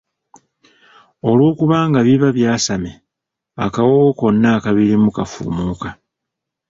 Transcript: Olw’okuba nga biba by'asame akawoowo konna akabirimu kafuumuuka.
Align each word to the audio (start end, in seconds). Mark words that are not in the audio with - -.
Olw’okuba 1.29 1.77
nga 1.89 1.99
biba 2.07 2.29
by'asame 2.37 2.91
akawoowo 3.65 4.11
konna 4.19 4.49
akabirimu 4.57 5.09
kafuumuuka. 5.15 5.89